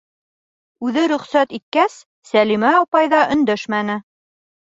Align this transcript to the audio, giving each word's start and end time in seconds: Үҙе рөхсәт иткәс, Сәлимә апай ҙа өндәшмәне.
Үҙе 0.87 1.01
рөхсәт 1.11 1.51
иткәс, 1.57 1.99
Сәлимә 2.29 2.73
апай 2.79 3.13
ҙа 3.13 3.19
өндәшмәне. 3.35 4.01